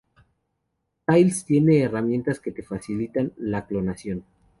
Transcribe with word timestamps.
Tails 1.05 1.45
tiene 1.45 1.81
herramientas 1.83 2.39
que 2.39 2.51
te 2.51 2.63
facilitan 2.63 3.33
la 3.37 3.67
clonación 3.67 4.25